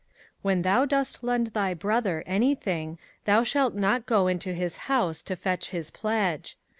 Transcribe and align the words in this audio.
05:024:010 0.01 0.09
When 0.41 0.61
thou 0.63 0.85
dost 0.85 1.23
lend 1.23 1.47
thy 1.53 1.73
brother 1.75 2.23
any 2.25 2.55
thing, 2.55 2.97
thou 3.25 3.43
shalt 3.43 3.75
not 3.75 4.07
go 4.07 4.25
into 4.25 4.51
his 4.51 4.77
house 4.89 5.21
to 5.21 5.35
fetch 5.35 5.69
his 5.69 5.91
pledge. 5.91 6.57